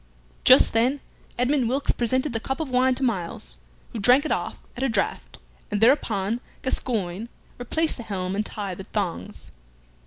Just 0.45 0.73
then 0.73 0.99
Edmund 1.37 1.69
Wilkes 1.69 1.91
presented 1.91 2.33
the 2.33 2.39
cup 2.39 2.59
of 2.59 2.71
wine 2.71 2.95
to 2.95 3.03
Myles, 3.03 3.59
who 3.91 3.99
drank 3.99 4.25
it 4.25 4.31
off 4.31 4.57
at 4.75 4.81
a 4.81 4.89
draught, 4.89 5.37
and 5.69 5.79
thereupon 5.79 6.41
Gascoyne 6.63 7.29
replaced 7.59 7.97
the 7.97 8.01
helm 8.05 8.35
and 8.35 8.43
tied 8.43 8.79
the 8.79 8.85
thongs. 8.85 9.51